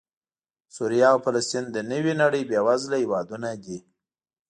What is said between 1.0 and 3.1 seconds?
او فلسطین د نوې نړۍ بېوزله